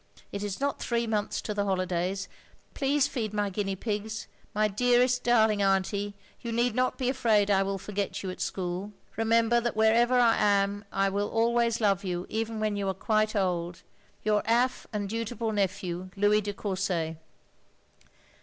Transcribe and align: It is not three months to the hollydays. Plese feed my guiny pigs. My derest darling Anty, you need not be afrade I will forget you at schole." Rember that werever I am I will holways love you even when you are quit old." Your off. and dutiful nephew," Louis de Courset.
It 0.31 0.41
is 0.41 0.59
not 0.59 0.79
three 0.79 1.05
months 1.05 1.41
to 1.43 1.53
the 1.53 1.63
hollydays. 1.65 2.27
Plese 2.73 3.07
feed 3.07 3.35
my 3.35 3.51
guiny 3.51 3.79
pigs. 3.79 4.25
My 4.51 4.67
derest 4.67 5.21
darling 5.21 5.61
Anty, 5.61 6.15
you 6.39 6.51
need 6.51 6.73
not 6.73 6.97
be 6.97 7.07
afrade 7.11 7.51
I 7.51 7.61
will 7.61 7.77
forget 7.77 8.23
you 8.23 8.31
at 8.31 8.41
schole." 8.41 8.93
Rember 9.15 9.61
that 9.61 9.75
werever 9.75 10.19
I 10.19 10.37
am 10.37 10.85
I 10.91 11.09
will 11.09 11.29
holways 11.29 11.79
love 11.79 12.03
you 12.03 12.25
even 12.29 12.59
when 12.59 12.75
you 12.75 12.87
are 12.89 12.95
quit 12.95 13.35
old." 13.35 13.83
Your 14.25 14.41
off. 14.49 14.87
and 14.91 15.07
dutiful 15.07 15.51
nephew," 15.51 16.09
Louis 16.17 16.41
de 16.41 16.53
Courset. 16.53 17.17